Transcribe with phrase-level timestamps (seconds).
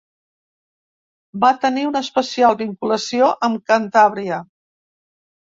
[1.43, 4.43] Va tenir una especial vinculació amb Cantàbria.